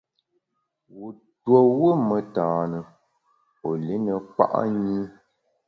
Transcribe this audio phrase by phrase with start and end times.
[0.97, 1.07] Wu
[1.41, 2.79] tuo wù metane,
[3.61, 4.45] wu li ne kpa’
[4.83, 4.99] nyi.